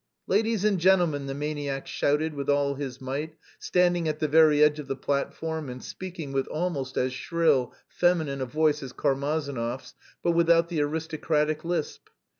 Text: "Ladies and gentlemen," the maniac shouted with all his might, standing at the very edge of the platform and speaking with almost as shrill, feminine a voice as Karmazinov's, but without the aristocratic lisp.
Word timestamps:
"Ladies 0.25 0.65
and 0.65 0.79
gentlemen," 0.79 1.27
the 1.27 1.35
maniac 1.35 1.85
shouted 1.85 2.33
with 2.33 2.49
all 2.49 2.73
his 2.73 2.99
might, 2.99 3.35
standing 3.59 4.07
at 4.07 4.17
the 4.17 4.27
very 4.27 4.63
edge 4.63 4.79
of 4.79 4.87
the 4.87 4.95
platform 4.95 5.69
and 5.69 5.83
speaking 5.83 6.31
with 6.31 6.47
almost 6.47 6.97
as 6.97 7.13
shrill, 7.13 7.75
feminine 7.87 8.41
a 8.41 8.47
voice 8.47 8.81
as 8.81 8.93
Karmazinov's, 8.93 9.93
but 10.23 10.31
without 10.31 10.69
the 10.69 10.81
aristocratic 10.81 11.63
lisp. 11.63 12.09